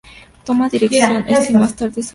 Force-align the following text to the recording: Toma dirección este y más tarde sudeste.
Toma 0.45 0.67
dirección 0.67 1.25
este 1.27 1.53
y 1.53 1.55
más 1.55 1.75
tarde 1.75 1.93
sudeste. 2.01 2.09